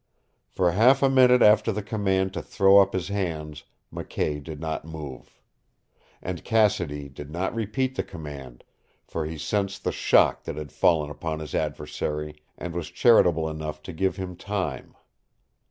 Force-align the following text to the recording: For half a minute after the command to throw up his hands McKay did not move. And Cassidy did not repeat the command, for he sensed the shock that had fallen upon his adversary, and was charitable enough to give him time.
For 0.49 0.71
half 0.71 1.03
a 1.03 1.09
minute 1.11 1.43
after 1.43 1.71
the 1.71 1.83
command 1.83 2.33
to 2.33 2.41
throw 2.41 2.79
up 2.79 2.93
his 2.93 3.09
hands 3.09 3.65
McKay 3.93 4.43
did 4.43 4.59
not 4.59 4.83
move. 4.83 5.39
And 6.23 6.43
Cassidy 6.43 7.07
did 7.07 7.29
not 7.29 7.53
repeat 7.53 7.93
the 7.93 8.01
command, 8.01 8.63
for 9.05 9.27
he 9.27 9.37
sensed 9.37 9.83
the 9.83 9.91
shock 9.91 10.45
that 10.45 10.55
had 10.57 10.71
fallen 10.71 11.11
upon 11.11 11.37
his 11.37 11.53
adversary, 11.53 12.41
and 12.57 12.73
was 12.73 12.89
charitable 12.89 13.47
enough 13.47 13.83
to 13.83 13.93
give 13.93 14.15
him 14.15 14.35
time. 14.35 14.95